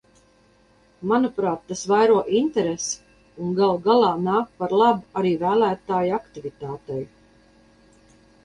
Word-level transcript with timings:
Manuprāt, 1.11 1.59
tas 1.71 1.83
vairo 1.91 2.15
interesi 2.39 2.95
un 3.47 3.53
galu 3.59 3.77
galā 3.89 4.09
nāk 4.31 4.49
par 4.63 4.73
labu 4.85 5.07
arī 5.23 5.35
vēlētāju 5.45 6.17
aktivitātei. 6.21 7.07